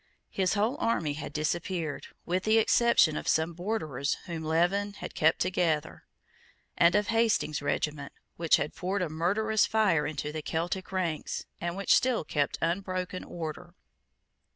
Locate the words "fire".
9.67-10.07